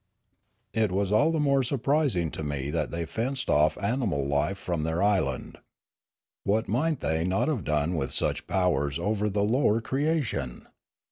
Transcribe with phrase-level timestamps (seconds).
[0.73, 4.81] It was all the more surprising to me that they fenced off animal life from
[4.81, 5.59] their island.
[6.43, 10.65] What might they not have done with such powers over the lower crea tion?